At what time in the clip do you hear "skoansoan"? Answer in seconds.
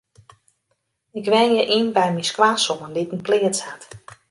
2.29-2.91